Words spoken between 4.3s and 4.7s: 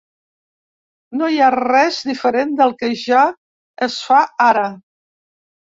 ara.